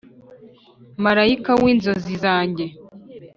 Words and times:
Marayika 1.03 1.51
w' 1.61 1.63
inzozi 1.73 2.13
zanjye, 2.23 2.65